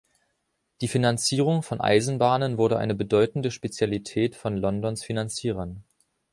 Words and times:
Die 0.81 0.87
Finanzierung 0.87 1.61
von 1.61 1.79
Eisenbahnen 1.79 2.57
wurde 2.57 2.79
eine 2.79 2.95
bedeutende 2.95 3.51
Spezialität 3.51 4.35
von 4.35 4.57
Londons 4.57 5.03
Finanzierern. 5.03 5.83